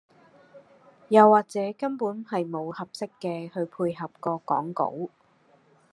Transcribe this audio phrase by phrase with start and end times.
[1.09, 5.09] 又或者根本係無合適嘅去配合個講稿